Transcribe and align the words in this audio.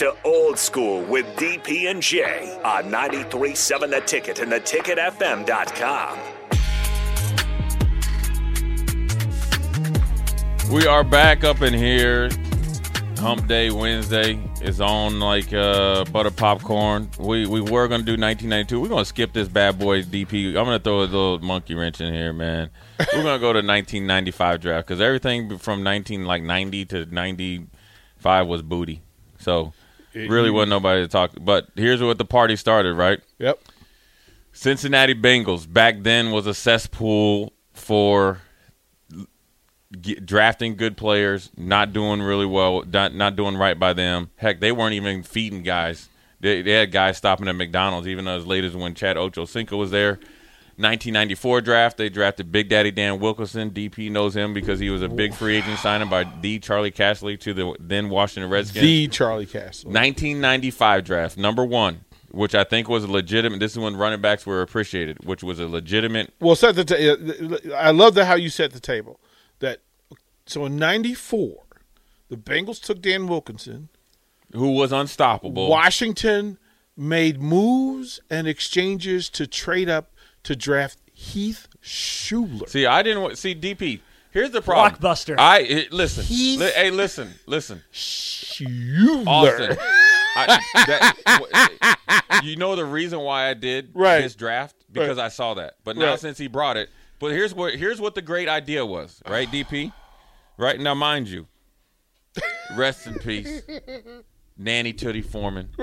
to 0.00 0.16
old 0.24 0.58
school 0.58 1.02
with 1.02 1.26
DP 1.36 1.90
and 1.90 2.02
J 2.02 2.58
on 2.64 2.84
93.7 2.84 3.90
The 3.90 4.00
Ticket 4.00 4.38
and 4.38 4.50
theticketfm.com. 4.50 6.18
We 10.72 10.86
are 10.86 11.04
back 11.04 11.44
up 11.44 11.60
in 11.60 11.74
here. 11.74 12.30
Hump 13.18 13.46
Day 13.46 13.70
Wednesday 13.70 14.42
is 14.62 14.80
on 14.80 15.20
like 15.20 15.52
uh, 15.52 16.06
butter 16.06 16.30
popcorn. 16.30 17.10
We 17.18 17.46
we 17.46 17.60
were 17.60 17.86
gonna 17.86 18.02
do 18.02 18.12
1992. 18.12 18.80
We're 18.80 18.88
gonna 18.88 19.04
skip 19.04 19.34
this 19.34 19.48
bad 19.48 19.78
boy 19.78 20.00
DP. 20.00 20.48
I'm 20.48 20.64
gonna 20.64 20.78
throw 20.78 21.00
a 21.00 21.02
little 21.02 21.40
monkey 21.40 21.74
wrench 21.74 22.00
in 22.00 22.14
here, 22.14 22.32
man. 22.32 22.70
We're 22.98 23.22
gonna 23.22 23.38
go 23.38 23.52
to 23.52 23.58
1995 23.58 24.60
draft 24.62 24.88
because 24.88 25.02
everything 25.02 25.58
from 25.58 25.82
19 25.82 26.24
like 26.24 26.42
90 26.42 26.86
to 26.86 27.04
95 27.04 28.46
was 28.46 28.62
booty. 28.62 29.02
So 29.38 29.74
really 30.14 30.50
wasn't 30.50 30.70
nobody 30.70 31.02
to 31.02 31.08
talk. 31.08 31.32
But 31.40 31.68
here's 31.76 32.02
what 32.02 32.18
the 32.18 32.24
party 32.24 32.56
started, 32.56 32.94
right? 32.94 33.20
Yep. 33.38 33.60
Cincinnati 34.52 35.14
Bengals 35.14 35.72
back 35.72 36.02
then 36.02 36.30
was 36.30 36.46
a 36.46 36.54
cesspool 36.54 37.52
for 37.72 38.40
get, 40.00 40.26
drafting 40.26 40.76
good 40.76 40.96
players, 40.96 41.50
not 41.56 41.92
doing 41.92 42.20
really 42.20 42.46
well, 42.46 42.82
not, 42.82 43.14
not 43.14 43.36
doing 43.36 43.56
right 43.56 43.78
by 43.78 43.92
them. 43.92 44.30
Heck, 44.36 44.60
they 44.60 44.72
weren't 44.72 44.94
even 44.94 45.22
feeding 45.22 45.62
guys. 45.62 46.08
They, 46.40 46.62
they 46.62 46.72
had 46.72 46.90
guys 46.90 47.16
stopping 47.16 47.48
at 47.48 47.54
McDonald's, 47.54 48.08
even 48.08 48.26
as 48.26 48.46
late 48.46 48.64
as 48.64 48.74
when 48.74 48.94
Chad 48.94 49.16
Ochocinco 49.16 49.78
was 49.78 49.90
there. 49.90 50.18
1994 50.80 51.60
draft, 51.60 51.96
they 51.98 52.08
drafted 52.08 52.50
Big 52.50 52.70
Daddy 52.70 52.90
Dan 52.90 53.20
Wilkinson. 53.20 53.70
DP 53.70 54.10
knows 54.10 54.34
him 54.34 54.54
because 54.54 54.80
he 54.80 54.88
was 54.88 55.02
a 55.02 55.08
big 55.08 55.34
free 55.34 55.56
agent 55.56 55.78
signing 55.78 56.08
by 56.08 56.24
the 56.40 56.58
Charley 56.58 56.90
Casserly 56.90 57.38
to 57.40 57.52
the 57.52 57.76
then 57.78 58.08
Washington 58.08 58.50
Redskins. 58.50 58.82
The 58.82 59.08
Charlie 59.08 59.46
Castle. 59.46 59.90
1995 59.90 61.04
draft, 61.04 61.36
number 61.36 61.64
one, 61.64 62.04
which 62.30 62.54
I 62.54 62.64
think 62.64 62.88
was 62.88 63.04
a 63.04 63.10
legitimate. 63.10 63.60
This 63.60 63.72
is 63.72 63.78
when 63.78 63.94
running 63.96 64.22
backs 64.22 64.46
were 64.46 64.62
appreciated, 64.62 65.24
which 65.24 65.42
was 65.42 65.60
a 65.60 65.68
legitimate. 65.68 66.32
Well, 66.40 66.56
set 66.56 66.74
the 66.76 66.84
ta- 66.84 67.68
uh, 67.70 67.74
I 67.76 67.90
love 67.90 68.14
the 68.14 68.24
how 68.24 68.34
you 68.34 68.48
set 68.48 68.72
the 68.72 68.80
table. 68.80 69.20
That 69.58 69.80
so 70.46 70.64
in 70.64 70.76
'94, 70.76 71.62
the 72.28 72.36
Bengals 72.36 72.80
took 72.80 73.02
Dan 73.02 73.26
Wilkinson. 73.26 73.90
Who 74.54 74.72
was 74.72 74.92
unstoppable? 74.92 75.68
Washington 75.68 76.56
made 76.96 77.40
moves 77.40 78.20
and 78.30 78.46
exchanges 78.46 79.28
to 79.30 79.46
trade 79.46 79.88
up 79.88 80.09
to 80.44 80.56
draft 80.56 80.98
Heath 81.12 81.68
Shuler. 81.82 82.68
See, 82.68 82.86
I 82.86 83.02
didn't 83.02 83.22
want 83.22 83.38
see 83.38 83.54
DP. 83.54 84.00
Here's 84.32 84.50
the 84.52 84.62
problem. 84.62 85.00
Blockbuster. 85.00 85.36
I 85.38 85.58
it, 85.60 85.92
listen. 85.92 86.24
Heath- 86.24 86.60
Li- 86.60 86.70
hey, 86.74 86.90
listen, 86.90 87.34
listen. 87.46 87.82
Shuler. 87.92 89.26
Austin. 89.26 89.76
I, 90.36 90.60
that, 90.86 91.96
eh, 92.08 92.40
you 92.44 92.54
know 92.56 92.76
the 92.76 92.84
reason 92.84 93.18
why 93.20 93.48
I 93.48 93.54
did 93.54 93.90
Right. 93.92 94.20
this 94.20 94.36
draft 94.36 94.76
because 94.90 95.16
Right. 95.18 95.24
I 95.26 95.28
saw 95.28 95.54
that. 95.54 95.74
But 95.84 95.96
now 95.96 96.10
Right. 96.10 96.20
since 96.20 96.38
he 96.38 96.46
brought 96.46 96.76
it, 96.76 96.88
but 97.18 97.32
here's 97.32 97.52
what 97.52 97.74
here's 97.74 98.00
what 98.00 98.14
the 98.14 98.22
great 98.22 98.48
idea 98.48 98.86
was, 98.86 99.20
right, 99.28 99.50
DP? 99.50 99.92
Right 100.56 100.78
now, 100.78 100.94
mind 100.94 101.26
you, 101.28 101.48
rest 102.76 103.06
in 103.08 103.14
peace, 103.18 103.62
Nanny 104.60 104.92
Tootie 104.92 105.24
Foreman. 105.24 105.70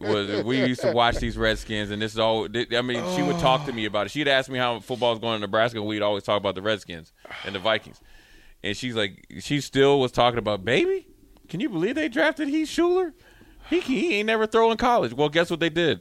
was 0.00 0.44
we 0.44 0.64
used 0.64 0.80
to 0.82 0.92
watch 0.92 1.16
these 1.16 1.36
Redskins, 1.36 1.90
and 1.90 2.00
this 2.00 2.12
is 2.12 2.18
all. 2.18 2.46
I 2.46 2.82
mean, 2.82 3.04
she 3.16 3.22
would 3.22 3.38
talk 3.40 3.66
to 3.66 3.72
me 3.72 3.84
about 3.86 4.06
it. 4.06 4.10
She'd 4.10 4.28
ask 4.28 4.48
me 4.48 4.58
how 4.58 4.78
football 4.80 5.10
was 5.10 5.18
going 5.18 5.36
in 5.36 5.40
Nebraska. 5.40 5.78
and 5.78 5.86
We'd 5.86 6.02
always 6.02 6.22
talk 6.22 6.38
about 6.38 6.54
the 6.54 6.62
Redskins 6.62 7.12
and 7.44 7.54
the 7.54 7.58
Vikings, 7.58 8.00
and 8.62 8.76
she's 8.76 8.94
like, 8.94 9.26
she 9.40 9.60
still 9.60 9.98
was 10.00 10.12
talking 10.12 10.38
about 10.38 10.64
baby. 10.64 11.08
Can 11.48 11.60
you 11.60 11.68
believe 11.68 11.96
they 11.96 12.08
drafted 12.08 12.48
Heath 12.48 12.68
Shuler? 12.68 13.12
He 13.68 13.80
he 13.80 14.14
ain't 14.14 14.26
never 14.26 14.46
throw 14.46 14.70
in 14.70 14.76
college. 14.76 15.12
Well, 15.12 15.28
guess 15.28 15.50
what 15.50 15.60
they 15.60 15.70
did 15.70 16.00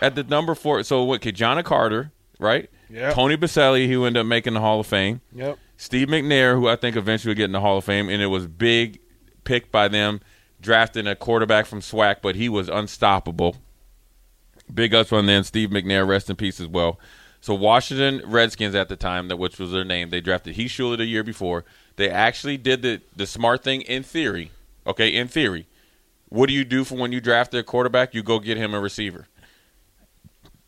at 0.00 0.14
the 0.14 0.22
number 0.22 0.54
four. 0.54 0.82
So 0.84 1.02
what? 1.04 1.20
Ki-Jana 1.22 1.62
Carter, 1.62 2.12
right? 2.38 2.70
Yep. 2.88 3.14
Tony 3.14 3.36
Boselli, 3.36 3.88
who 3.88 4.04
ended 4.04 4.20
up 4.20 4.26
making 4.26 4.54
the 4.54 4.60
Hall 4.60 4.78
of 4.80 4.86
Fame. 4.86 5.20
Yep. 5.34 5.58
Steve 5.76 6.08
McNair, 6.08 6.54
who 6.54 6.68
I 6.68 6.76
think 6.76 6.96
eventually 6.96 7.30
would 7.30 7.36
get 7.36 7.46
in 7.46 7.52
the 7.52 7.60
Hall 7.60 7.78
of 7.78 7.84
Fame, 7.84 8.08
and 8.08 8.22
it 8.22 8.26
was 8.26 8.46
big 8.46 9.00
pick 9.44 9.70
by 9.70 9.88
them, 9.88 10.20
drafting 10.60 11.06
a 11.06 11.16
quarterback 11.16 11.66
from 11.66 11.80
SWAC, 11.80 12.16
but 12.22 12.36
he 12.36 12.48
was 12.48 12.68
unstoppable. 12.68 13.56
Big 14.72 14.94
ups 14.94 15.12
on 15.12 15.26
them. 15.26 15.44
Steve 15.44 15.70
McNair, 15.70 16.06
rest 16.06 16.28
in 16.28 16.36
peace 16.36 16.60
as 16.60 16.66
well. 16.66 16.98
So 17.40 17.54
Washington 17.54 18.22
Redskins 18.24 18.74
at 18.74 18.88
the 18.88 18.96
time, 18.96 19.28
that 19.28 19.36
which 19.36 19.58
was 19.58 19.70
their 19.70 19.84
name, 19.84 20.10
they 20.10 20.20
drafted 20.20 20.56
Heath 20.56 20.72
Shuler 20.72 20.96
the 20.96 21.04
year 21.04 21.22
before. 21.22 21.64
They 21.96 22.10
actually 22.10 22.56
did 22.56 22.82
the 22.82 23.00
the 23.14 23.26
smart 23.26 23.62
thing 23.62 23.82
in 23.82 24.02
theory. 24.02 24.50
Okay, 24.86 25.08
in 25.08 25.28
theory, 25.28 25.66
what 26.28 26.48
do 26.48 26.54
you 26.54 26.64
do 26.64 26.84
for 26.84 26.96
when 26.96 27.12
you 27.12 27.20
draft 27.20 27.54
a 27.54 27.62
quarterback? 27.62 28.14
You 28.14 28.22
go 28.22 28.38
get 28.38 28.56
him 28.56 28.74
a 28.74 28.80
receiver. 28.80 29.28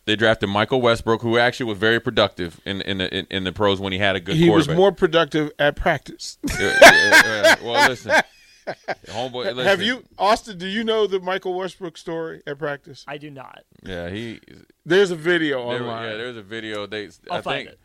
They 0.04 0.16
drafted 0.16 0.48
Michael 0.48 0.80
Westbrook, 0.80 1.20
who 1.20 1.36
actually 1.36 1.66
was 1.66 1.78
very 1.78 2.00
productive 2.00 2.60
in 2.64 2.80
in 2.82 2.98
the 2.98 3.14
in, 3.14 3.26
in 3.28 3.44
the 3.44 3.52
pros 3.52 3.80
when 3.80 3.92
he 3.92 3.98
had 3.98 4.16
a 4.16 4.20
good. 4.20 4.36
He 4.36 4.48
was 4.48 4.68
more 4.68 4.92
productive 4.92 5.50
at 5.58 5.76
practice. 5.76 6.38
Yeah, 6.58 6.78
yeah, 6.80 7.22
yeah. 7.24 7.54
Well, 7.62 7.88
listen, 7.88 8.12
homeboy. 9.06 9.44
Listen. 9.46 9.64
Have 9.64 9.82
you, 9.82 10.04
Austin? 10.18 10.58
Do 10.58 10.66
you 10.66 10.84
know 10.84 11.06
the 11.06 11.20
Michael 11.20 11.54
Westbrook 11.54 11.96
story 11.98 12.42
at 12.46 12.58
practice? 12.58 13.04
I 13.08 13.18
do 13.18 13.30
not. 13.30 13.64
Yeah, 13.84 14.08
he. 14.10 14.40
There's 14.84 15.10
a 15.10 15.16
video 15.16 15.68
There, 15.70 15.82
online. 15.82 16.10
yeah, 16.10 16.16
there's 16.16 16.36
a 16.36 16.42
video. 16.42 16.86
They. 16.86 17.06
I'll 17.30 17.38
I 17.38 17.40
find 17.42 17.56
think 17.64 17.68
it. 17.70 17.80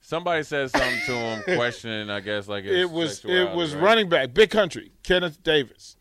somebody 0.00 0.42
said 0.42 0.70
something 0.70 1.00
to 1.06 1.12
him, 1.12 1.42
questioning. 1.56 2.10
I 2.10 2.20
guess 2.20 2.48
like 2.48 2.64
his 2.64 2.76
it 2.82 2.90
was 2.90 3.24
it 3.24 3.54
was 3.54 3.74
right? 3.74 3.82
running 3.84 4.08
back, 4.08 4.34
big 4.34 4.50
country, 4.50 4.92
Kenneth 5.02 5.42
Davis. 5.42 5.96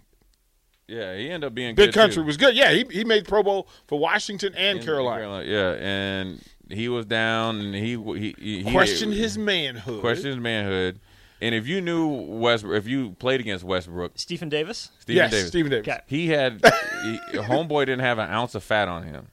Yeah, 0.87 1.15
he 1.15 1.29
ended 1.29 1.47
up 1.47 1.55
being 1.55 1.73
Big 1.73 1.87
good, 1.87 1.93
country 1.93 2.15
too. 2.21 2.25
was 2.25 2.35
good. 2.35 2.53
Yeah, 2.55 2.71
he 2.73 2.85
he 2.91 3.05
made 3.05 3.25
Pro 3.25 3.43
Bowl 3.43 3.69
for 3.87 3.97
Washington 3.97 4.53
and 4.57 4.79
In 4.79 4.83
Carolina. 4.83 5.41
Yeah, 5.45 5.71
and 5.79 6.41
he 6.69 6.89
was 6.89 7.05
down, 7.05 7.59
and 7.61 7.73
he 7.75 7.95
he 7.95 8.35
he, 8.37 8.63
he 8.63 8.71
Questioned 8.71 9.13
his 9.13 9.37
manhood. 9.37 10.01
questioned 10.01 10.33
his 10.33 10.37
manhood. 10.43 10.99
And 11.41 11.55
if 11.55 11.65
you 11.67 11.81
knew 11.81 12.07
Westbrook, 12.07 12.77
if 12.77 12.87
you 12.87 13.11
played 13.13 13.39
against 13.39 13.63
Westbrook, 13.63 14.11
Stephen 14.15 14.47
Davis. 14.49 14.89
Stephen 14.99 15.15
yes, 15.17 15.31
Davis, 15.31 15.47
Stephen 15.47 15.71
Davis. 15.71 15.87
Okay. 15.87 15.99
he 16.07 16.27
had 16.27 16.63
he, 17.03 17.19
homeboy 17.37 17.81
didn't 17.87 18.01
have 18.01 18.19
an 18.19 18.29
ounce 18.29 18.53
of 18.55 18.63
fat 18.63 18.87
on 18.87 19.03
him. 19.03 19.27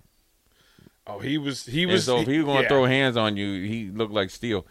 Oh, 1.07 1.19
he 1.19 1.39
was 1.39 1.67
he 1.67 1.85
And 1.85 1.93
was. 1.93 2.05
so 2.05 2.19
if 2.21 2.27
he 2.27 2.39
was 2.39 2.45
going 2.47 2.57
to 2.59 2.63
yeah. 2.63 2.69
throw 2.69 2.85
hands 2.87 3.17
on 3.17 3.37
you, 3.37 3.63
he 3.67 3.91
looked 3.91 4.13
like 4.13 4.31
steel. 4.31 4.67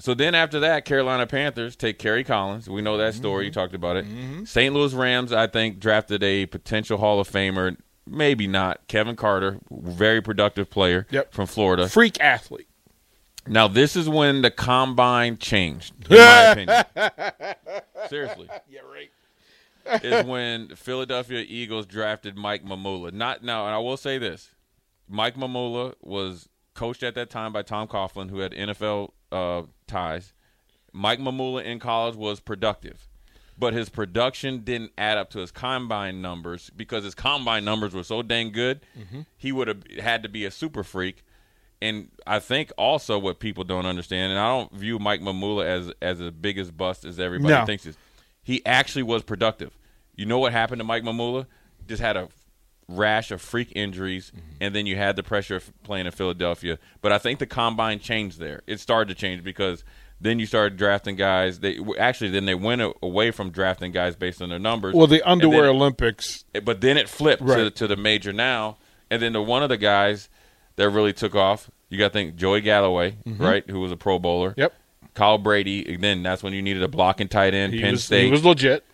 So 0.00 0.12
then 0.12 0.34
after 0.34 0.60
that, 0.60 0.84
Carolina 0.84 1.26
Panthers 1.26 1.76
take 1.76 1.98
Kerry 1.98 2.24
Collins. 2.24 2.68
We 2.68 2.82
know 2.82 2.96
that 2.98 3.14
story. 3.14 3.44
You 3.46 3.50
Mm-hmm. 3.50 3.60
talked 3.60 3.74
about 3.74 3.96
it. 3.96 4.04
St. 4.46 4.74
Louis 4.74 4.92
Rams, 4.92 5.32
I 5.32 5.46
think, 5.46 5.78
drafted 5.78 6.22
a 6.22 6.46
potential 6.46 6.98
Hall 6.98 7.20
of 7.20 7.30
Famer. 7.30 7.76
Maybe 8.06 8.46
not. 8.46 8.86
Kevin 8.88 9.14
Carter, 9.16 9.60
very 9.70 10.20
productive 10.20 10.68
player 10.68 11.06
Yep. 11.10 11.32
from 11.32 11.46
Florida. 11.46 11.88
freak 11.88 12.20
athlete. 12.20 12.68
Now 13.46 13.68
this 13.68 13.96
is 13.96 14.08
when 14.08 14.42
the 14.42 14.50
combine 14.50 15.36
changed, 15.38 15.92
in 16.10 16.16
my 16.16 16.42
opinion. 16.52 16.84
Seriously. 18.08 18.48
Yeah, 18.68 18.80
right. 18.80 19.10
is 20.02 20.24
when 20.24 20.74
Philadelphia 20.76 21.44
Eagles 21.46 21.86
drafted 21.86 22.36
Mike 22.36 22.64
Mamula. 22.64 23.12
Not 23.12 23.42
now, 23.44 23.66
and 23.66 23.74
I 23.74 23.78
will 23.78 23.96
say 23.96 24.18
this: 24.18 24.50
Mike 25.08 25.36
Mamula 25.36 25.94
was 26.00 26.48
coached 26.74 27.02
at 27.02 27.14
that 27.14 27.30
time 27.30 27.52
by 27.52 27.62
Tom 27.62 27.86
Coughlin, 27.86 28.30
who 28.30 28.38
had 28.38 28.52
NFL 28.52 29.12
uh, 29.30 29.62
ties. 29.86 30.32
Mike 30.92 31.18
Mamula 31.18 31.64
in 31.64 31.80
college 31.80 32.14
was 32.14 32.40
productive, 32.40 33.08
but 33.58 33.74
his 33.74 33.88
production 33.88 34.60
didn't 34.60 34.92
add 34.96 35.18
up 35.18 35.28
to 35.30 35.40
his 35.40 35.50
combine 35.50 36.22
numbers 36.22 36.70
because 36.74 37.04
his 37.04 37.14
combine 37.14 37.64
numbers 37.64 37.92
were 37.94 38.04
so 38.04 38.22
dang 38.22 38.52
good. 38.52 38.80
He 39.36 39.52
would 39.52 39.68
have 39.68 39.82
had 40.00 40.22
to 40.22 40.28
be 40.28 40.44
a 40.44 40.50
super 40.50 40.82
freak. 40.84 41.23
And 41.84 42.08
I 42.26 42.38
think 42.38 42.72
also 42.78 43.18
what 43.18 43.38
people 43.38 43.62
don't 43.62 43.84
understand, 43.84 44.32
and 44.32 44.40
I 44.40 44.48
don't 44.48 44.72
view 44.72 44.98
Mike 44.98 45.20
Mamula 45.20 45.66
as 45.66 45.92
as 46.00 46.18
as 46.18 46.30
big 46.30 46.56
as 46.56 46.70
bust 46.70 47.04
as 47.04 47.20
everybody 47.20 47.52
No. 47.52 47.66
thinks 47.66 47.84
is. 47.84 47.98
He 48.42 48.64
actually 48.64 49.02
was 49.02 49.22
productive. 49.22 49.76
You 50.16 50.24
know 50.24 50.38
what 50.38 50.52
happened 50.52 50.80
to 50.80 50.84
Mike 50.84 51.02
Mamula? 51.02 51.46
Just 51.86 52.00
had 52.00 52.16
a 52.16 52.28
rash 52.88 53.30
of 53.30 53.42
freak 53.42 53.70
injuries, 53.76 54.32
mm-hmm. 54.34 54.56
and 54.62 54.74
then 54.74 54.86
you 54.86 54.96
had 54.96 55.16
the 55.16 55.22
pressure 55.22 55.56
of 55.56 55.70
playing 55.82 56.06
in 56.06 56.12
Philadelphia. 56.12 56.78
But 57.02 57.12
I 57.12 57.18
think 57.18 57.38
the 57.38 57.46
combine 57.46 57.98
changed 57.98 58.38
there. 58.38 58.62
It 58.66 58.80
started 58.80 59.14
to 59.14 59.20
change 59.20 59.44
because 59.44 59.84
then 60.18 60.38
you 60.38 60.46
started 60.46 60.78
drafting 60.78 61.16
guys. 61.16 61.60
They 61.60 61.78
actually 61.98 62.30
then 62.30 62.46
they 62.46 62.54
went 62.54 62.80
away 63.02 63.30
from 63.30 63.50
drafting 63.50 63.92
guys 63.92 64.16
based 64.16 64.40
on 64.40 64.48
their 64.48 64.58
numbers. 64.58 64.94
Well, 64.94 65.06
the 65.06 65.16
And 65.16 65.38
then 65.40 65.48
underwear 65.48 65.68
Olympics. 65.68 66.46
Eh, 66.54 66.60
but 66.60 66.80
then 66.80 66.96
it 66.96 67.10
flipped 67.10 67.46
to, 67.46 67.70
to 67.70 67.86
the 67.86 67.96
major 67.96 68.32
now, 68.32 68.78
and 69.10 69.20
then 69.20 69.34
the 69.34 69.42
one 69.42 69.62
of 69.62 69.68
the 69.68 69.76
guys 69.76 70.30
that 70.76 70.88
really 70.88 71.12
took 71.12 71.34
off. 71.34 71.70
You 71.88 71.98
got 71.98 72.08
to 72.08 72.12
think 72.12 72.36
Joey 72.36 72.60
Galloway, 72.60 73.16
right, 73.26 73.68
who 73.68 73.80
was 73.80 73.92
a 73.92 73.96
Pro 73.96 74.18
Bowler. 74.18 74.50
Mm-hmm. 74.50 74.60
Yep. 74.60 74.74
Kyle 75.14 75.38
Brady. 75.38 75.94
And 75.94 76.02
then 76.02 76.22
that's 76.22 76.42
when 76.42 76.52
you 76.52 76.62
needed 76.62 76.82
a 76.82 76.88
blocking 76.88 77.28
tight 77.28 77.54
end. 77.54 77.72
He 77.72 77.80
Penn 77.80 77.92
was, 77.92 78.04
State. 78.04 78.26
he 78.26 78.30
was 78.30 78.44
legit. 78.44 78.84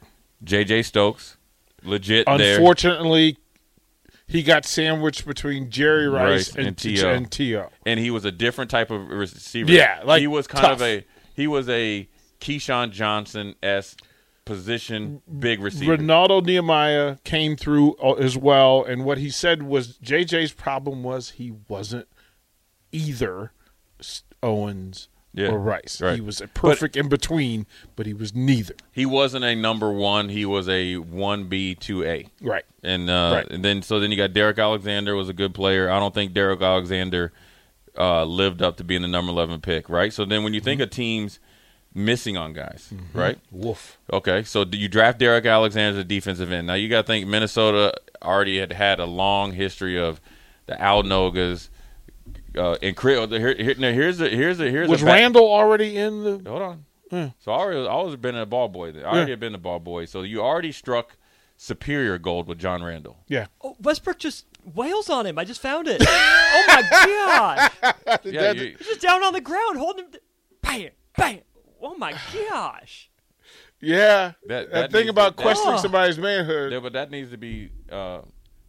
J.J. 0.44 0.82
Stokes, 0.82 1.36
legit 1.82 2.26
there. 2.26 2.56
Unfortunately, 2.56 3.36
he 4.26 4.42
got 4.42 4.64
sandwiched 4.64 5.26
between 5.26 5.70
Jerry 5.70 6.08
Rice, 6.08 6.48
Rice 6.48 6.56
and, 6.56 6.66
and 6.68 6.78
T.O. 6.78 7.08
and 7.08 7.30
T.O. 7.30 7.68
and 7.84 8.00
he 8.00 8.10
was 8.10 8.24
a 8.24 8.32
different 8.32 8.70
type 8.70 8.90
of 8.90 9.08
receiver. 9.08 9.70
Yeah, 9.70 10.00
like 10.04 10.20
he 10.20 10.26
was 10.26 10.46
kind 10.46 10.72
of 10.72 10.80
a 10.80 11.04
he 11.34 11.46
was 11.46 11.68
a 11.68 12.08
Keyshawn 12.40 12.90
Johnson 12.92 13.54
s 13.62 13.96
position 14.44 15.20
big 15.38 15.60
receiver. 15.60 15.92
Renaldo 15.92 16.40
Nehemiah 16.40 17.16
came 17.24 17.56
through 17.56 17.96
uh, 17.96 18.14
as 18.14 18.36
well, 18.36 18.84
and 18.84 19.04
what 19.04 19.18
he 19.18 19.30
said 19.30 19.64
was 19.64 19.98
JJ's 19.98 20.52
problem 20.52 21.02
was 21.02 21.30
he 21.30 21.52
wasn't 21.68 22.08
either 22.92 23.52
Owens 24.42 25.08
Yeah, 25.32 25.48
or 25.48 25.58
Rice. 25.58 26.00
right. 26.00 26.14
He 26.14 26.20
was 26.20 26.40
a 26.40 26.48
perfect 26.48 26.96
in 26.96 27.08
between, 27.08 27.66
but 27.96 28.06
he 28.06 28.14
was 28.14 28.34
neither. 28.34 28.74
he 28.92 29.06
wasn't 29.06 29.44
a 29.44 29.54
number 29.54 29.92
one. 29.92 30.28
He 30.30 30.44
was 30.44 30.68
a 30.68 30.96
one 30.96 31.44
B 31.48 31.74
two 31.74 32.02
A. 32.04 32.26
Right. 32.40 32.64
And 32.82 33.08
uh, 33.10 33.32
Right. 33.34 33.50
and 33.50 33.64
then 33.64 33.82
so 33.82 34.00
then 34.00 34.10
you 34.10 34.16
got 34.16 34.32
Derrick 34.32 34.58
Alexander 34.58 35.14
was 35.14 35.28
a 35.28 35.32
good 35.34 35.54
player. 35.54 35.90
I 35.90 35.98
don't 35.98 36.14
think 36.14 36.32
Derrick 36.32 36.62
Alexander 36.62 37.32
uh, 37.98 38.24
lived 38.24 38.62
up 38.62 38.76
to 38.78 38.84
being 38.84 39.02
the 39.02 39.08
number 39.08 39.30
eleven 39.30 39.60
pick, 39.60 39.88
right? 39.88 40.12
So 40.12 40.24
then 40.24 40.42
when 40.42 40.54
you 40.54 40.60
Mm-hmm. 40.60 40.64
think 40.64 40.80
of 40.80 40.90
teams 40.90 41.38
missing 41.92 42.36
on 42.36 42.52
guys, 42.52 42.92
right? 43.12 43.38
Woof. 43.50 43.98
Okay, 44.12 44.42
so 44.44 44.64
do 44.64 44.78
you 44.78 44.88
draft 44.88 45.18
Derrick 45.18 45.44
Alexander 45.44 45.98
as 45.98 46.04
a 46.04 46.04
defensive 46.04 46.50
end? 46.52 46.66
Now 46.68 46.74
you 46.74 46.88
got 46.88 47.02
to 47.02 47.06
think 47.06 47.26
Minnesota 47.26 47.92
already 48.22 48.58
had 48.58 48.72
had 48.72 49.00
a 49.00 49.06
long 49.06 49.52
history 49.52 49.98
of 49.98 50.20
the 50.66 50.80
Al 50.80 51.02
Nogas. 51.02 51.68
Uh, 52.56 52.76
and 52.82 52.96
Chris, 52.96 53.28
here, 53.30 53.54
here, 53.54 53.74
now 53.78 53.92
here's 53.92 54.20
a 54.20 54.28
here's 54.28 54.58
a 54.60 54.70
here's 54.70 54.88
Was 54.88 55.02
a 55.02 55.06
Randle 55.06 55.50
already 55.50 55.96
in 55.96 56.24
the? 56.24 56.50
Hold 56.50 56.62
on. 56.62 56.84
Yeah. 57.12 57.30
So 57.40 57.52
I 57.52 57.58
already, 57.58 57.80
I 57.80 57.90
always 57.90 58.16
been 58.16 58.36
a 58.36 58.46
ball 58.46 58.68
boy. 58.68 58.92
Then. 58.92 59.04
I 59.04 59.08
already 59.08 59.20
Yeah. 59.22 59.32
had 59.32 59.40
been 59.40 59.54
a 59.54 59.58
ball 59.58 59.80
boy. 59.80 60.04
So 60.04 60.22
you 60.22 60.40
already 60.42 60.72
struck 60.72 61.16
superior 61.56 62.18
gold 62.18 62.46
with 62.48 62.58
John 62.58 62.82
Randle. 62.82 63.18
Yeah. 63.28 63.46
Oh, 63.62 63.76
Westbrook 63.80 64.18
just 64.18 64.46
wails 64.74 65.10
on 65.10 65.26
him. 65.26 65.38
I 65.38 65.44
just 65.44 65.60
found 65.60 65.88
it. 65.88 66.00
oh 66.08 66.64
my 66.68 66.82
god! 66.90 67.70
Yeah, 68.24 68.52
you, 68.52 68.76
He's 68.78 68.86
just 68.86 69.00
down 69.00 69.22
on 69.24 69.32
the 69.32 69.40
ground 69.40 69.76
holding 69.78 70.06
him. 70.06 70.12
Bam, 70.62 70.90
bam. 71.16 71.40
Oh 71.82 71.94
my 71.96 72.12
gosh! 72.48 73.10
Yeah. 73.80 74.32
That- 74.46 74.70
That, 74.70 74.70
that 74.72 74.92
thing 74.92 75.08
about 75.08 75.36
to- 75.36 75.42
questioning 75.42 75.74
Oh. 75.74 75.78
somebody's 75.78 76.18
manhood. 76.18 76.72
yeah, 76.72 76.80
but 76.80 76.92
that 76.94 77.10
needs 77.10 77.30
to 77.30 77.38
be 77.38 77.70
uh, 77.90 78.20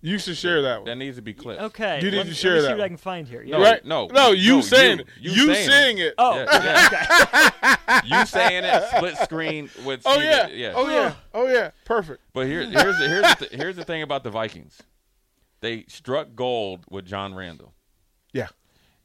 You 0.03 0.17
should 0.17 0.35
share 0.37 0.63
that 0.63 0.77
one. 0.79 0.85
that 0.85 0.95
needs 0.95 1.17
to 1.17 1.21
be 1.21 1.33
clipped. 1.33 1.61
Okay, 1.61 1.97
You 2.03 2.09
need 2.09 2.17
let, 2.17 2.23
to 2.23 2.29
let 2.29 2.35
share 2.37 2.55
me 2.55 2.61
that 2.61 2.65
see 2.67 2.71
what 2.71 2.77
one. 2.79 2.85
I 2.85 2.87
can 2.87 2.97
find 2.97 3.27
here. 3.27 3.43
Yeah. 3.43 3.57
No, 3.57 3.63
right? 3.63 3.85
no, 3.85 4.07
no, 4.07 4.31
you 4.31 4.55
no, 4.55 4.61
saying 4.61 4.97
you- 4.97 5.03
it. 5.03 5.07
you 5.19 5.31
You 5.31 5.53
saying 5.53 5.69
saying 5.69 5.97
it. 5.99 6.01
it. 6.07 6.13
Oh, 6.17 6.35
Yeah, 6.37 7.77
yeah. 7.83 8.01
you 8.19 8.25
saying 8.25 8.63
it 8.63 8.83
split 8.95 9.17
screen 9.17 9.69
with 9.85 10.01
Oh 10.05 10.19
yeah. 10.19 10.47
yeah. 10.47 10.73
Oh 10.75 10.89
yeah. 10.89 11.13
Oh 11.33 11.47
yeah. 11.47 11.69
Perfect. 11.85 12.21
But 12.33 12.47
here, 12.47 12.61
here's 12.65 12.97
the, 12.97 13.07
here's 13.07 13.35
the, 13.35 13.49
here's 13.57 13.75
the 13.75 13.83
thing 13.85 14.01
about 14.01 14.23
the 14.23 14.31
Vikings. 14.31 14.81
They 15.61 15.85
struck 15.87 16.29
gold 16.35 16.85
with 16.89 17.05
John 17.05 17.35
Randle, 17.35 17.73
Yeah. 18.33 18.47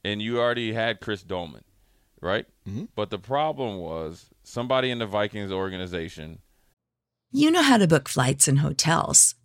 and 0.03 0.19
you 0.19 0.39
already 0.39 0.73
had 0.73 0.99
Chris 1.01 1.21
Doleman, 1.21 1.63
right? 2.21 2.47
Mm-hmm. 2.67 2.85
But 2.95 3.11
the 3.11 3.19
problem 3.19 3.77
was 3.77 4.31
somebody 4.43 4.89
in 4.89 4.97
the 4.97 5.05
Vikings 5.05 5.51
organization. 5.51 6.39
You 7.31 7.51
know 7.51 7.61
how 7.61 7.77
to 7.77 7.87
book 7.87 8.09
flights 8.09 8.47
and 8.47 8.59
hotels. 8.59 9.35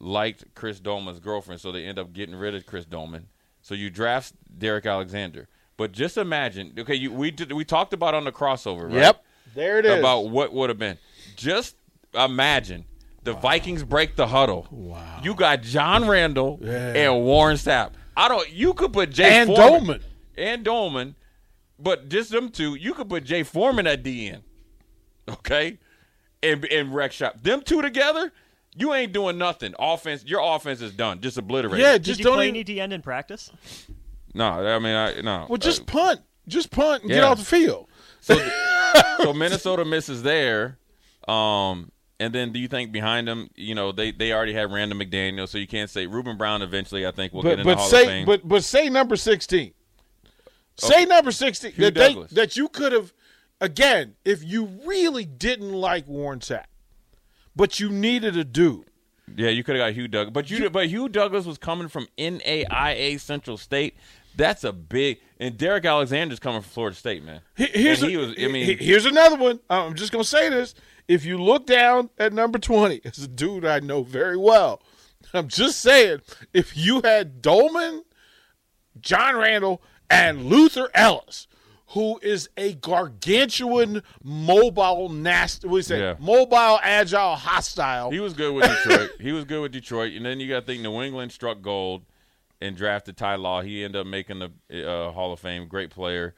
Liked 0.00 0.54
Chris 0.54 0.80
Doleman's 0.80 1.20
girlfriend, 1.20 1.60
so 1.60 1.70
they 1.72 1.84
end 1.84 1.98
up 1.98 2.12
getting 2.12 2.34
rid 2.34 2.54
of 2.54 2.64
Chris 2.66 2.84
Doleman. 2.86 3.26
So 3.60 3.74
you 3.74 3.90
draft 3.90 4.32
Derrick 4.58 4.86
Alexander. 4.86 5.48
But 5.76 5.92
just 5.92 6.16
imagine, 6.16 6.72
okay, 6.78 6.94
you, 6.94 7.12
we 7.12 7.30
did, 7.30 7.52
we 7.52 7.64
talked 7.64 7.92
about 7.92 8.14
on 8.14 8.24
the 8.24 8.32
crossover, 8.32 8.84
right? 8.84 8.94
Yep. 8.94 9.24
There 9.54 9.78
it 9.78 9.86
is. 9.86 9.98
About 9.98 10.28
what 10.30 10.52
would 10.52 10.70
have 10.70 10.78
been. 10.78 10.96
Just 11.36 11.76
imagine 12.14 12.84
the 13.24 13.32
Vikings 13.34 13.82
break 13.82 14.16
the 14.16 14.26
huddle. 14.26 14.66
Wow. 14.70 15.20
You 15.22 15.34
got 15.34 15.62
John 15.62 16.06
Randle 16.08 16.58
and 16.62 17.22
Warren 17.24 17.56
Sapp. 17.56 17.92
I 18.16 18.28
don't. 18.28 18.50
You 18.50 18.74
could 18.74 18.92
put 18.92 19.10
Jay 19.10 19.40
And 19.40 19.48
Foreman 19.48 19.70
Doleman. 19.70 20.00
and 20.36 20.64
Doleman, 20.64 21.14
but 21.78 22.08
just 22.08 22.30
them 22.30 22.50
two. 22.50 22.74
You 22.74 22.94
could 22.94 23.08
put 23.08 23.24
Jay 23.24 23.42
Foreman 23.42 23.86
at 23.86 24.02
DN. 24.02 24.42
Okay, 25.28 25.78
and 26.42 26.64
and 26.66 26.94
Rex 26.94 27.14
Shop. 27.14 27.40
Them 27.42 27.62
two 27.62 27.80
together. 27.82 28.32
You 28.76 28.94
ain't 28.94 29.12
doing 29.12 29.36
nothing. 29.36 29.74
Offense, 29.78 30.24
your 30.24 30.40
offense 30.42 30.80
is 30.80 30.92
done. 30.92 31.20
Just 31.20 31.36
obliterated. 31.36 31.80
Yeah, 31.80 31.92
Did 31.94 32.04
just 32.04 32.18
you 32.20 32.24
don't 32.24 32.36
play 32.36 32.46
even, 32.46 32.56
any 32.56 32.64
D 32.64 32.80
end 32.80 32.92
in 32.92 33.02
practice? 33.02 33.50
No, 34.32 34.44
I 34.46 34.78
mean, 34.78 34.94
I 34.94 35.20
no. 35.22 35.46
Well, 35.48 35.58
just 35.58 35.82
Uh, 35.82 35.84
punt. 35.86 36.20
Just 36.46 36.70
punt 36.70 37.02
and 37.02 37.10
get 37.10 37.18
yeah. 37.18 37.28
off 37.28 37.38
the 37.38 37.44
field. 37.44 37.88
so, 38.20 38.34
so 39.18 39.32
Minnesota 39.32 39.84
misses 39.84 40.22
there. 40.22 40.78
Um, 41.28 41.90
and 42.18 42.32
then 42.34 42.52
do 42.52 42.58
you 42.58 42.68
think 42.68 42.92
behind 42.92 43.26
them, 43.28 43.50
you 43.56 43.74
know, 43.74 43.92
they 43.92 44.10
they 44.12 44.32
already 44.32 44.52
had 44.52 44.72
Randall 44.72 44.98
McDaniel, 44.98 45.48
so 45.48 45.58
you 45.58 45.66
can't 45.66 45.90
say 45.90 46.06
Ruben 46.06 46.36
Brown. 46.36 46.62
Eventually, 46.62 47.06
I 47.06 47.10
think 47.10 47.32
will 47.32 47.42
get 47.42 47.50
But 47.56 47.58
in 47.60 47.66
the 47.66 47.74
but 47.74 47.78
Hall 47.78 47.86
of 47.86 47.90
say 47.90 48.06
Fame. 48.06 48.26
but 48.26 48.46
but 48.46 48.62
say 48.64 48.88
number 48.88 49.16
sixteen. 49.16 49.72
Say 50.76 51.04
number 51.04 51.30
sixteen 51.32 51.72
Hugh 51.72 51.90
that 51.90 51.94
they, 51.94 52.14
that 52.34 52.56
you 52.56 52.68
could 52.68 52.92
have 52.92 53.12
again 53.60 54.14
if 54.24 54.42
you 54.44 54.64
really 54.86 55.24
didn't 55.24 55.72
like 55.72 56.06
Warren 56.08 56.40
Sapp, 56.40 56.64
but 57.56 57.80
you 57.80 57.88
needed 57.90 58.36
a 58.36 58.44
dude. 58.44 58.84
yeah, 59.36 59.48
you 59.50 59.62
could 59.64 59.76
have 59.76 59.86
got 59.88 59.94
Hugh 59.94 60.08
Douglas, 60.08 60.32
but 60.32 60.50
you 60.50 60.70
but 60.70 60.88
Hugh 60.88 61.08
Douglas 61.08 61.46
was 61.46 61.58
coming 61.58 61.88
from 61.88 62.06
NAIA 62.18 63.18
Central 63.20 63.56
State. 63.56 63.96
That's 64.36 64.62
a 64.64 64.72
big 64.72 65.18
and 65.40 65.56
Derrick 65.58 65.84
Alexander's 65.84 66.38
coming 66.38 66.60
from 66.60 66.70
Florida 66.70 66.96
State, 66.96 67.24
man. 67.24 67.40
He- 67.56 67.66
Here's 67.66 68.02
And 68.02 68.12
a- 68.12 68.16
was. 68.16 68.34
I 68.38 68.46
mean, 68.48 68.78
here's 68.78 69.04
another 69.06 69.36
one. 69.36 69.60
I'm 69.68 69.94
just 69.94 70.12
gonna 70.12 70.24
say 70.24 70.48
this. 70.48 70.74
If 71.08 71.24
you 71.24 71.38
look 71.42 71.66
down 71.66 72.10
at 72.18 72.32
number 72.32 72.58
twenty, 72.58 72.96
it's 73.04 73.18
a 73.18 73.28
dude 73.28 73.64
I 73.64 73.80
know 73.80 74.02
very 74.02 74.36
well. 74.36 74.80
I'm 75.34 75.48
just 75.48 75.80
saying, 75.80 76.20
if 76.54 76.76
you 76.76 77.00
had 77.02 77.42
Doleman, 77.42 78.04
John 79.00 79.36
Randle, 79.36 79.82
and 80.08 80.46
Luther 80.46 80.88
Ellis, 80.94 81.46
who 81.90 82.18
is 82.22 82.48
a 82.56 82.74
gargantuan, 82.74 84.02
mobile, 84.22 85.08
nasty, 85.08 85.66
what 85.66 85.72
do 85.74 85.78
you 85.78 85.82
say, 85.82 86.00
Yeah. 86.00 86.14
mobile, 86.18 86.78
agile, 86.82 87.36
hostile. 87.36 88.10
He 88.10 88.20
was 88.20 88.32
good 88.32 88.54
with 88.54 88.64
Detroit. 88.68 89.10
he 89.20 89.32
was 89.32 89.44
good 89.44 89.60
with 89.62 89.72
Detroit, 89.72 90.12
and 90.14 90.24
then 90.24 90.40
you 90.40 90.48
got 90.48 90.60
to 90.60 90.66
think 90.66 90.82
New 90.82 91.00
England 91.02 91.32
struck 91.32 91.62
gold 91.62 92.04
and 92.60 92.76
drafted 92.76 93.16
Ty 93.16 93.36
Law. 93.36 93.62
He 93.62 93.82
ended 93.84 94.00
up 94.00 94.06
making 94.06 94.38
the 94.38 94.88
uh, 94.88 95.10
Hall 95.12 95.32
of 95.32 95.40
Fame. 95.40 95.66
Great 95.66 95.90
player. 95.90 96.34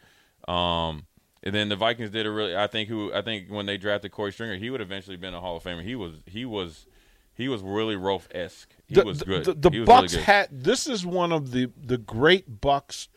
Um, 0.49 1.07
and 1.43 1.55
then 1.55 1.69
the 1.69 1.77
Vikings 1.77 2.11
did 2.11 2.25
a 2.27 2.31
really. 2.31 2.57
I 2.57 2.67
think 2.67 2.89
who 2.89 3.13
I 3.13 3.21
think 3.23 3.49
when 3.49 3.67
they 3.67 3.77
drafted 3.77 4.13
Korey 4.13 4.33
Stringer, 4.33 4.57
he 4.57 4.71
would 4.71 4.81
eventually 4.81 5.17
been 5.17 5.35
a 5.35 5.41
Hall 5.41 5.57
of 5.57 5.63
Famer. 5.65 5.83
He 5.83 5.97
was 5.97 6.13
he 6.27 6.45
was 6.45 6.87
he 7.35 7.49
was 7.49 7.63
really 7.63 7.97
Rolf 7.97 8.29
esque. 8.33 8.75
He 8.87 8.95
the, 8.95 9.05
was 9.05 9.23
good. 9.23 9.45
The, 9.45 9.55
the 9.55 9.71
he 9.71 9.81
was 9.81 9.87
Bucks 9.87 10.13
really 10.13 10.25
good. 10.25 10.33
had 10.33 10.49
this 10.51 10.87
is 10.87 11.05
one 11.05 11.33
of 11.33 11.51
the 11.51 11.69
the 11.77 11.99
great 11.99 12.61
Bucks 12.61 13.09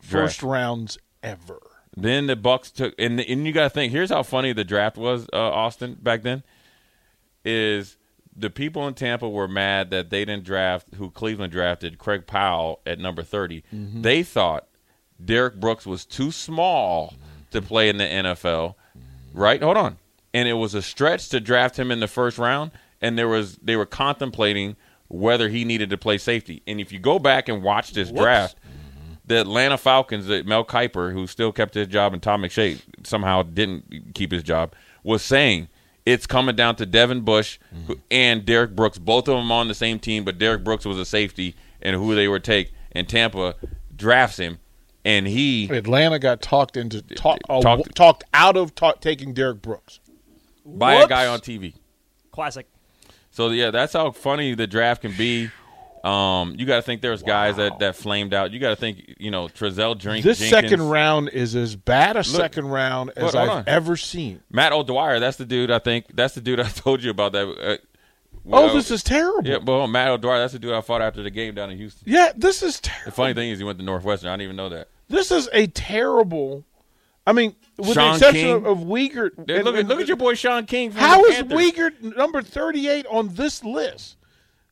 first 0.00 0.40
Draft. 0.40 0.42
rounds 0.42 0.98
ever. 1.22 1.58
Then 1.96 2.26
the 2.26 2.36
Bucks 2.36 2.70
took, 2.70 2.94
and 2.98 3.20
and 3.20 3.46
you 3.46 3.52
got 3.52 3.64
to 3.64 3.70
think. 3.70 3.92
Here's 3.92 4.10
how 4.10 4.22
funny 4.22 4.52
the 4.52 4.64
draft 4.64 4.96
was, 4.96 5.28
uh, 5.32 5.36
Austin 5.36 5.96
back 6.00 6.22
then. 6.22 6.42
Is 7.44 7.96
the 8.34 8.50
people 8.50 8.88
in 8.88 8.94
Tampa 8.94 9.28
were 9.28 9.46
mad 9.46 9.90
that 9.90 10.10
they 10.10 10.24
didn't 10.24 10.44
draft 10.44 10.94
who 10.96 11.10
Cleveland 11.10 11.52
drafted, 11.52 11.98
Craig 11.98 12.26
Powell 12.26 12.80
at 12.84 12.98
number 12.98 13.22
30. 13.22 13.62
Mm-hmm. 13.72 14.02
They 14.02 14.22
thought 14.24 14.66
Derrick 15.24 15.60
Brooks 15.60 15.86
was 15.86 16.04
too 16.04 16.32
small 16.32 17.14
to 17.52 17.62
play 17.62 17.88
in 17.88 17.98
the 17.98 18.04
NFL. 18.04 18.74
Right? 19.32 19.62
Hold 19.62 19.76
on. 19.76 19.98
And 20.32 20.48
it 20.48 20.54
was 20.54 20.74
a 20.74 20.82
stretch 20.82 21.28
to 21.28 21.38
draft 21.38 21.78
him 21.78 21.92
in 21.92 22.00
the 22.00 22.08
first 22.08 22.38
round 22.38 22.72
and 23.04 23.18
there 23.18 23.28
was 23.28 23.56
they 23.56 23.76
were 23.76 23.86
contemplating 23.86 24.76
whether 25.08 25.50
he 25.50 25.64
needed 25.64 25.90
to 25.90 25.98
play 25.98 26.16
safety. 26.16 26.62
And 26.66 26.80
if 26.80 26.90
you 26.90 26.98
go 26.98 27.18
back 27.18 27.50
and 27.50 27.62
watch 27.62 27.92
this 27.92 28.10
draft, 28.10 28.56
the 29.26 29.40
Atlanta 29.40 29.78
Falcons, 29.78 30.26
that 30.26 30.46
Mel 30.46 30.64
Kiper, 30.64 31.12
who 31.12 31.26
still 31.26 31.52
kept 31.52 31.74
his 31.74 31.86
job, 31.88 32.12
and 32.12 32.22
Todd 32.22 32.40
McShay 32.40 32.80
somehow 33.04 33.42
didn't 33.42 34.14
keep 34.14 34.30
his 34.32 34.42
job, 34.42 34.74
was 35.02 35.22
saying 35.22 35.68
it's 36.04 36.26
coming 36.26 36.54
down 36.56 36.76
to 36.76 36.84
Devin 36.86 37.22
Bush 37.22 37.58
who- 37.86 37.98
and 38.10 38.44
Derrick 38.44 38.76
Brooks, 38.76 38.98
both 38.98 39.26
of 39.28 39.36
them 39.36 39.50
on 39.50 39.68
the 39.68 39.74
same 39.74 39.98
team, 39.98 40.24
but 40.24 40.38
Derrick 40.38 40.62
Brooks 40.62 40.84
was 40.84 40.98
a 40.98 41.04
safety 41.06 41.54
and 41.80 41.96
who 41.96 42.14
they 42.14 42.28
would 42.28 42.44
take. 42.44 42.72
And 42.92 43.08
Tampa 43.08 43.54
drafts 43.96 44.36
him, 44.38 44.58
and 45.04 45.26
he 45.26 45.68
Atlanta 45.70 46.18
got 46.18 46.40
talked 46.42 46.76
into 46.76 47.00
talk, 47.02 47.38
uh, 47.48 47.60
Talked- 47.60 47.94
talked 47.94 48.24
out 48.34 48.56
of 48.56 48.74
ta- 48.74 48.92
taking 49.00 49.32
Derrick 49.34 49.62
Brooks. 49.62 50.00
by 50.66 50.94
a 50.94 51.06
guy 51.08 51.26
on 51.26 51.40
TV. 51.40 51.74
Classic. 52.32 52.66
So 53.30 53.48
yeah, 53.50 53.70
that's 53.70 53.92
how 53.94 54.10
funny 54.12 54.54
the 54.54 54.66
draft 54.66 55.02
can 55.02 55.12
be. 55.16 55.50
Um, 56.04 56.54
you 56.58 56.66
got 56.66 56.76
to 56.76 56.82
think 56.82 57.00
there's 57.00 57.22
guys 57.22 57.56
that, 57.56 57.78
that 57.78 57.96
flamed 57.96 58.34
out. 58.34 58.50
You 58.52 58.58
got 58.60 58.70
to 58.70 58.76
think, 58.76 59.14
you 59.18 59.30
know, 59.30 59.46
Trezelle 59.48 59.98
Drink. 59.98 60.22
This 60.24 60.38
Jenkins, 60.38 60.62
second 60.70 60.88
round 60.88 61.30
is 61.30 61.56
as 61.56 61.76
bad 61.76 62.16
a 62.16 62.22
second 62.24 62.66
round 62.68 63.12
as 63.16 63.34
I've 63.34 63.48
on. 63.48 63.64
ever 63.66 63.96
seen. 63.96 64.42
Matt 64.50 64.72
O'Dwyer. 64.72 65.18
That's 65.20 65.38
the 65.38 65.46
dude. 65.46 65.70
I 65.70 65.78
think 65.78 66.06
that's 66.14 66.34
the 66.34 66.40
dude 66.42 66.60
I 66.60 66.64
told 66.68 67.02
you 67.02 67.10
about 67.10 67.32
that. 67.32 67.48
Uh, 67.48 67.76
Oh, 68.52 68.74
this 68.74 68.90
is 68.90 69.02
terrible. 69.02 69.48
yeah. 69.48 69.56
Well, 69.56 69.86
Matt 69.86 70.08
O'Dwyer. 70.08 70.38
That's 70.40 70.52
the 70.52 70.58
dude 70.58 70.74
I 70.74 70.82
fought 70.82 71.00
after 71.00 71.22
the 71.22 71.30
game 71.30 71.54
down 71.54 71.70
in 71.70 71.78
Houston. 71.78 72.02
Yeah, 72.06 72.30
this 72.36 72.62
is 72.62 72.78
terrible. 72.78 73.06
The 73.10 73.14
funny 73.16 73.32
thing 73.32 73.48
is, 73.48 73.58
he 73.58 73.64
went 73.64 73.78
to 73.78 73.84
Northwestern. 73.86 74.28
I 74.28 74.32
didn't 74.34 74.42
even 74.42 74.56
know 74.56 74.68
that. 74.68 74.88
This 75.08 75.30
is 75.30 75.48
a 75.54 75.66
terrible. 75.68 76.62
I 77.26 77.32
mean, 77.32 77.56
with 77.78 77.94
Sean 77.94 78.10
the 78.10 78.14
exception 78.16 78.42
King. 78.42 78.66
of, 78.66 78.78
Wiegert. 78.80 79.46
Dude, 79.46 79.64
look 79.64 79.76
and- 79.76 79.88
look 79.88 79.98
at 79.98 80.08
your 80.08 80.18
boy 80.18 80.34
Shawn 80.34 80.66
King. 80.66 80.90
From 80.90 81.00
How 81.00 81.24
is 81.24 81.36
Panthers. 81.36 81.58
Wiegert 81.58 82.16
number 82.18 82.42
thirty-eight 82.42 83.06
on 83.06 83.28
this 83.34 83.64
list? 83.64 84.16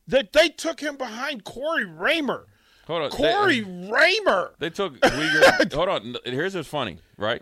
That 0.07 0.33
they 0.33 0.49
took 0.49 0.79
him 0.79 0.97
behind 0.97 1.43
Cory 1.43 1.85
Raymer. 1.85 2.47
Hold 2.87 3.03
on, 3.03 3.09
they- 3.11 3.33
Cory 3.33 3.63
um, 3.63 3.89
Raymer. 3.89 4.53
They 4.59 4.69
took 4.69 4.99
Wiegert. 4.99 5.73
hold 5.73 5.89
on. 5.89 6.15
Here's 6.25 6.55
what's 6.55 6.67
funny, 6.67 6.99
right? 7.17 7.41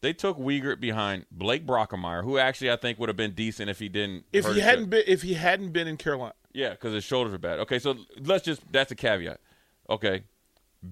They 0.00 0.12
took 0.12 0.38
Wiegert 0.38 0.80
behind 0.80 1.26
Blake 1.30 1.66
Brockermeyer, 1.66 2.22
who 2.22 2.38
actually 2.38 2.70
I 2.70 2.76
think 2.76 2.98
would 2.98 3.08
have 3.08 3.16
been 3.16 3.32
decent 3.32 3.68
if 3.68 3.78
he 3.80 3.88
didn't. 3.88 4.24
If 4.32 4.44
hurt 4.44 4.54
he 4.54 4.60
hadn't 4.60 4.90
been, 4.90 5.02
if 5.06 5.22
he 5.22 5.34
hadn't 5.34 5.72
been 5.72 5.88
in 5.88 5.96
Carolina, 5.96 6.34
Yeah, 6.52 6.70
because 6.70 6.94
his 6.94 7.04
shoulders 7.04 7.34
are 7.34 7.38
bad. 7.38 7.58
Okay, 7.60 7.78
so 7.78 7.96
let's 8.20 8.44
just 8.44 8.62
that's 8.70 8.92
a 8.92 8.94
caveat. 8.94 9.40
Okay, 9.90 10.22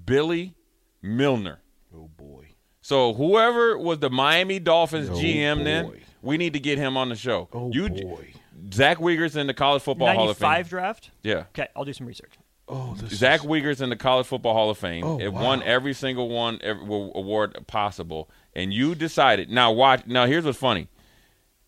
Billy 0.05 0.55
Milner. 1.03 1.61
oh 1.95 2.09
boy, 2.17 2.49
So 2.81 3.15
whoever 3.15 3.79
was 3.79 4.01
the 4.01 4.11
Miami 4.11 4.59
Dolphins 4.59 5.09
oh, 5.09 5.15
GM 5.15 5.63
then, 5.63 5.87
boy. 5.87 6.01
We 6.23 6.37
need 6.37 6.53
to 6.55 6.61
get 6.61 6.79
him 6.79 6.97
on 6.97 7.09
the 7.09 7.17
show. 7.17 7.49
oh 7.53 7.71
you, 7.73 7.89
boy, 7.89 8.33
Zach 8.73 8.99
Wiegert's 8.99 9.37
in 9.37 9.47
the 9.47 9.55
College 9.55 9.83
Football 9.83 10.15
Hall 10.15 10.31
of 10.31 10.37
Fame. 10.39 10.49
95 10.49 10.69
draft? 10.69 11.11
Yeah. 11.23 11.45
Okay, 11.55 11.69
I'll 11.77 11.85
do 11.85 11.93
some 11.93 12.07
research. 12.07 12.33
oh 12.69 12.95
this 12.95 13.13
Zach 13.19 13.41
is- 13.41 13.47
Wiegert's 13.47 13.81
in 13.81 13.91
the 13.91 13.97
College 13.97 14.27
Football 14.27 14.55
Hall 14.55 14.71
of 14.71 14.79
Fame. 14.79 15.05
Oh, 15.05 15.19
it 15.21 15.29
wow. 15.33 15.43
won 15.43 15.63
every 15.63 15.93
single 15.93 16.29
one 16.29 16.59
every, 16.63 16.83
award 16.83 17.67
possible, 17.67 18.29
and 18.55 18.73
you 18.73 18.95
decided. 18.95 19.51
Now 19.51 19.73
watch. 19.73 20.07
Now 20.07 20.27
here's 20.27 20.45
what's 20.45 20.59
funny. 20.59 20.89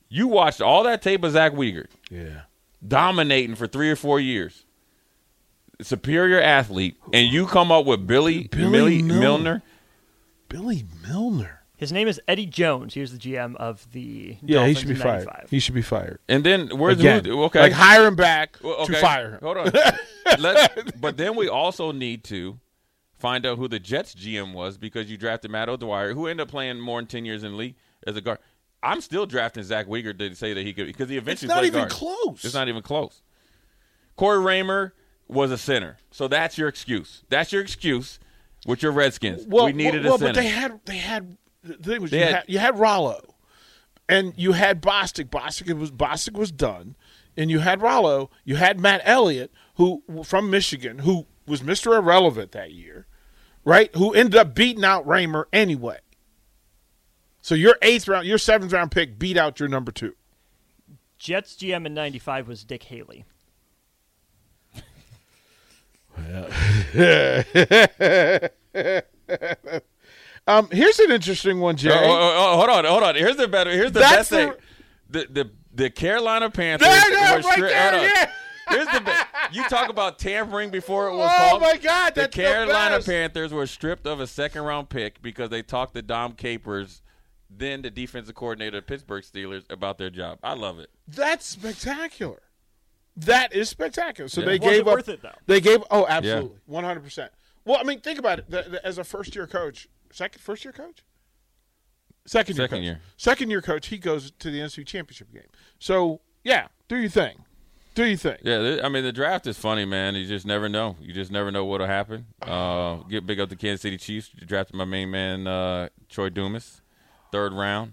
You 0.08 0.26
watched 0.28 0.60
all 0.62 0.82
that 0.84 1.02
tape 1.02 1.22
of 1.22 1.32
Zach 1.32 1.52
Wiegert 1.52 1.88
yeah. 2.10 2.42
dominating 2.86 3.54
for 3.56 3.66
three 3.66 3.90
or 3.90 3.96
four 3.96 4.18
years, 4.18 4.64
superior 5.82 6.40
athlete, 6.40 6.96
and 7.12 7.30
you 7.30 7.46
come 7.46 7.70
up 7.70 7.84
with 7.86 8.06
Billy, 8.06 8.48
Billy 8.48 8.70
Millie- 8.70 9.02
Milner. 9.02 9.20
Milner. 9.20 9.62
Billy 10.48 10.84
Milner. 11.06 11.57
His 11.78 11.92
name 11.92 12.08
is 12.08 12.20
Eddie 12.26 12.46
Jones. 12.46 12.94
He 12.94 13.00
was 13.00 13.16
the 13.16 13.18
GM 13.18 13.54
of 13.56 13.90
the 13.92 14.36
Yeah, 14.42 14.66
he 14.66 14.74
should 14.74 14.88
be 14.88 14.96
fired. 14.96 15.28
He 15.48 15.60
should 15.60 15.76
be 15.76 15.82
fired. 15.82 16.18
And 16.28 16.42
then 16.42 16.76
where's 16.76 16.98
Again, 16.98 17.24
who? 17.24 17.44
Okay, 17.44 17.60
like 17.60 17.72
hire 17.72 18.04
him 18.04 18.16
back 18.16 18.58
Well, 18.60 18.84
to 18.84 18.92
okay. 18.92 19.00
fire 19.00 19.30
him. 19.34 19.38
Hold 19.42 19.58
on. 19.58 19.72
Let's, 20.40 20.92
but 21.00 21.16
then 21.16 21.36
we 21.36 21.48
also 21.48 21.92
need 21.92 22.24
to 22.24 22.58
find 23.16 23.46
out 23.46 23.58
who 23.58 23.68
the 23.68 23.78
Jets 23.78 24.12
GM 24.14 24.52
was 24.54 24.76
because 24.76 25.08
you 25.08 25.16
drafted 25.16 25.52
Matt 25.52 25.68
O'Dwyer, 25.68 26.14
who 26.14 26.26
ended 26.26 26.48
up 26.48 26.50
playing 26.50 26.80
more 26.80 27.00
than 27.00 27.06
ten 27.06 27.24
years 27.24 27.44
in 27.44 27.52
the 27.52 27.56
league 27.56 27.76
as 28.06 28.16
a 28.16 28.20
guard. 28.20 28.38
I'm 28.82 29.00
still 29.00 29.26
drafting 29.26 29.62
Zach 29.62 29.86
Wiegert 29.86 30.18
to 30.18 30.34
say 30.34 30.54
that 30.54 30.66
he 30.66 30.72
could 30.72 30.86
because 30.88 31.08
he 31.08 31.16
eventually. 31.16 31.32
It's 31.32 31.42
eventually 31.44 31.48
not 31.48 31.60
played 31.60 31.66
even 31.68 31.80
guard. 31.80 32.24
close. 32.24 32.44
It's 32.44 32.54
not 32.54 32.68
even 32.68 32.82
close. 32.82 33.22
Cory 34.16 34.40
Raymer 34.40 34.94
was 35.28 35.52
a 35.52 35.58
center, 35.58 35.98
so 36.10 36.26
that's 36.26 36.58
your 36.58 36.66
excuse. 36.66 37.22
That's 37.28 37.52
your 37.52 37.62
excuse 37.62 38.18
with 38.66 38.82
your 38.82 38.90
Redskins. 38.90 39.46
Well, 39.46 39.66
we 39.66 39.72
needed 39.72 40.04
well, 40.04 40.16
a 40.16 40.18
center. 40.18 40.32
but 40.32 40.40
they 40.40 40.48
had 40.48 40.80
they 40.84 40.96
had 40.96 41.36
the 41.62 41.74
thing 41.74 42.02
was 42.02 42.12
you 42.12 42.18
had- 42.18 42.34
had, 42.34 42.44
you 42.46 42.58
had 42.58 42.78
Rollo, 42.78 43.34
and 44.08 44.32
you 44.36 44.52
had 44.52 44.82
Bostic. 44.82 45.30
Bostic 45.30 45.76
was 45.78 45.90
Bostic 45.90 46.34
was 46.34 46.52
done, 46.52 46.96
and 47.36 47.50
you 47.50 47.60
had 47.60 47.80
Rollo. 47.82 48.30
You 48.44 48.56
had 48.56 48.80
Matt 48.80 49.00
Elliott, 49.04 49.52
who 49.76 50.02
from 50.24 50.50
Michigan, 50.50 51.00
who 51.00 51.26
was 51.46 51.62
Mister 51.62 51.94
Irrelevant 51.94 52.52
that 52.52 52.72
year, 52.72 53.06
right? 53.64 53.94
Who 53.96 54.12
ended 54.14 54.36
up 54.36 54.54
beating 54.54 54.84
out 54.84 55.06
Raymer 55.06 55.48
anyway. 55.52 55.98
So 57.40 57.54
your 57.54 57.76
eighth 57.82 58.08
round, 58.08 58.26
your 58.26 58.38
seventh 58.38 58.72
round 58.72 58.90
pick 58.90 59.18
beat 59.18 59.36
out 59.36 59.60
your 59.60 59.68
number 59.68 59.92
two. 59.92 60.14
Jets 61.18 61.56
GM 61.56 61.86
in 61.86 61.94
95 61.94 62.46
was 62.46 62.62
Dick 62.64 62.84
Haley. 62.84 63.24
Um, 70.48 70.68
here's 70.72 70.98
an 70.98 71.12
interesting 71.12 71.60
one, 71.60 71.76
Jay. 71.76 71.90
Oh, 71.92 71.94
oh, 72.02 72.34
oh, 72.52 72.56
hold 72.56 72.70
on, 72.70 72.84
hold 72.84 73.02
on. 73.02 73.14
Here's 73.14 73.36
the 73.36 73.46
better. 73.48 73.70
Here's 73.70 73.92
the 73.92 74.00
That's 74.00 74.16
best 74.16 74.30
thing. 74.30 74.48
the- 75.10 75.20
The 75.20 75.26
the 75.44 75.50
the 75.74 75.90
Carolina 75.90 76.50
Panthers. 76.50 76.88
There, 76.88 77.10
there, 77.10 77.36
were 77.36 77.42
right 77.42 77.58
stri- 77.58 77.68
there, 77.68 78.02
yeah. 78.04 78.30
Here's 78.68 78.86
the 78.88 79.00
be- 79.00 79.56
you 79.56 79.62
talk 79.68 79.88
about 79.90 80.18
tampering 80.18 80.70
before 80.70 81.08
it 81.08 81.14
was 81.16 81.30
Oh, 81.32 81.48
called. 81.50 81.62
my 81.62 81.76
God, 81.78 82.14
the 82.14 82.22
that's 82.22 82.36
the 82.36 82.42
Carolina. 82.42 83.00
Panthers 83.00 83.52
were 83.52 83.66
stripped 83.66 84.06
of 84.06 84.20
a 84.20 84.26
second 84.26 84.62
round 84.64 84.88
pick 84.88 85.22
because 85.22 85.50
they 85.50 85.62
talked 85.62 85.94
to 85.94 86.02
Dom 86.02 86.32
Capers, 86.32 87.00
then 87.48 87.80
the 87.82 87.90
defensive 87.90 88.34
coordinator 88.34 88.78
of 88.78 88.86
Pittsburgh 88.86 89.22
Steelers, 89.24 89.64
about 89.70 89.96
their 89.98 90.10
job. 90.10 90.38
I 90.42 90.54
love 90.54 90.78
it. 90.78 90.90
That's 91.06 91.46
spectacular. 91.46 92.42
That 93.16 93.54
is 93.54 93.68
spectacular. 93.68 94.28
So 94.28 94.40
Yeah. 94.40 94.46
they 94.46 94.58
Was 94.58 94.68
gave 94.68 94.80
it 94.80 94.88
up. 94.88 94.94
worth 94.94 95.08
it, 95.08 95.22
though? 95.22 95.34
They 95.46 95.60
gave. 95.60 95.82
Oh, 95.90 96.06
absolutely, 96.08 96.58
one 96.66 96.84
hundred 96.84 97.04
percent. 97.04 97.32
Well, 97.64 97.78
I 97.80 97.84
mean, 97.84 98.00
think 98.00 98.18
about 98.18 98.38
it. 98.40 98.50
The, 98.50 98.62
the, 98.62 98.86
as 98.86 98.98
a 98.98 99.04
first 99.04 99.34
year 99.36 99.46
coach, 99.46 99.88
second 100.12 100.40
first 100.40 100.64
year 100.64 100.72
coach, 100.72 101.02
second 102.26 102.56
year, 102.56 102.64
Second 102.66 102.78
coach. 102.78 102.84
year. 102.84 103.00
second 103.16 103.50
year 103.50 103.62
coach, 103.62 103.86
he 103.88 103.98
goes 103.98 104.30
to 104.38 104.50
the 104.50 104.58
NFC 104.60 104.86
Championship 104.86 105.32
game. 105.32 105.42
So 105.78 106.20
yeah, 106.44 106.68
do 106.88 106.96
your 106.96 107.10
thing, 107.10 107.44
do 107.94 108.04
your 108.04 108.16
thing. 108.16 108.38
Yeah, 108.42 108.58
th- 108.58 108.82
I 108.84 108.88
mean 108.88 109.04
the 109.04 109.12
draft 109.12 109.46
is 109.46 109.58
funny, 109.58 109.84
man. 109.84 110.14
You 110.14 110.26
just 110.26 110.46
never 110.46 110.68
know. 110.68 110.96
You 111.00 111.12
just 111.12 111.30
never 111.30 111.50
know 111.50 111.64
what'll 111.64 111.86
happen. 111.86 112.26
Uh, 112.42 113.02
get 113.10 113.26
big 113.26 113.38
up 113.40 113.48
the 113.50 113.56
Kansas 113.56 113.82
City 113.82 113.98
Chiefs. 113.98 114.30
Drafted 114.30 114.74
my 114.74 114.84
main 114.86 115.10
man 115.10 115.46
uh, 115.46 115.88
Troy 116.08 116.30
Dumas, 116.30 116.80
third 117.30 117.52
round. 117.52 117.92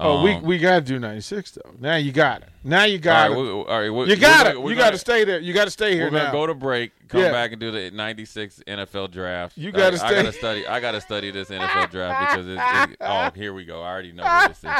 Oh, 0.00 0.22
we 0.24 0.32
Um, 0.32 0.42
we 0.42 0.58
got 0.58 0.74
to 0.74 0.80
do 0.80 0.98
ninety 0.98 1.20
six 1.20 1.52
though. 1.52 1.70
Now 1.78 1.94
you 1.96 2.10
got 2.10 2.42
it. 2.42 2.48
Now 2.64 2.82
you 2.84 2.98
got 2.98 3.30
right, 3.30 3.38
it. 3.38 3.40
we, 3.40 3.48
all 3.50 3.64
right, 3.66 3.90
we, 3.90 4.06
you 4.06 4.16
got 4.16 4.46
we're 4.46 4.50
it. 4.50 4.54
gonna- 4.54 4.60
we're 4.64 4.70
You 4.70 4.76
gonna- 4.76 4.86
got 4.86 4.90
to 4.92 4.98
stay 4.98 5.24
there. 5.24 5.38
You 5.38 5.52
got 5.52 5.66
to 5.66 5.70
stay 5.70 5.94
here 5.94 6.04
We're 6.06 6.10
gonna 6.10 6.24
now. 6.24 6.32
go 6.32 6.46
to 6.48 6.54
break, 6.54 6.90
come 7.08 7.20
Yeah. 7.20 7.30
back 7.30 7.52
and 7.52 7.60
do 7.60 7.70
the 7.70 7.90
'96 7.92 8.60
NFL 8.66 9.08
draft. 9.12 9.56
You 9.56 9.70
gotta 9.70 9.94
I, 9.94 10.06
stay- 10.08 10.14
gotta 10.22 10.32
study. 10.32 10.66
I 10.66 10.80
gotta 10.80 11.00
study 11.00 11.30
this 11.30 11.48
NFL 11.50 11.90
draft 11.90 12.30
because 12.32 12.48
it's, 12.48 12.92
it, 12.92 12.96
oh, 13.02 13.30
here 13.36 13.52
we 13.54 13.64
go. 13.64 13.82
I 13.82 13.88
already 13.90 14.12
know 14.12 14.24
what 14.24 14.48
this 14.48 14.58
is. 14.58 14.70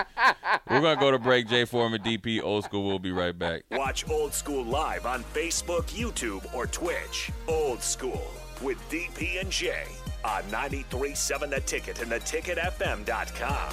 We're 0.69 0.81
gonna 0.81 0.99
go 1.01 1.11
to 1.13 1.19
break. 1.19 1.47
J 1.49 1.65
Foreman, 1.65 2.03
DP, 2.03 2.43
old 2.43 2.65
school. 2.65 2.85
We'll 2.85 2.99
be 2.99 3.13
right 3.13 3.39
back. 3.39 3.63
Watch 3.71 4.09
Old 4.11 4.35
School 4.35 4.65
live 4.65 5.07
on 5.07 5.23
Facebook, 5.23 5.85
YouTube, 5.91 6.53
or 6.55 6.67
Twitch. 6.67 7.31
Old 7.47 7.83
School 7.83 8.23
with 8.63 8.79
DP 8.91 9.41
and 9.41 9.51
J 9.51 9.85
on 10.25 10.43
93.7 10.45 11.51
The 11.51 11.61
Ticket 11.61 12.01
and 12.03 12.11
theticketfm.com. 12.11 13.73